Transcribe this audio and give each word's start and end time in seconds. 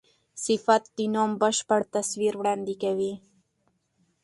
صفت 0.43 0.83
د 0.97 0.99
نوم 1.13 1.31
بشپړ 1.41 1.81
تصویر 1.95 2.33
وړاندي 2.37 2.75
کوي. 2.83 3.13